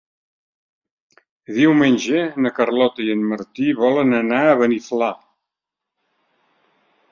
[1.57, 5.13] Diumenge na Carlota i en Martí volen anar a Beniflà.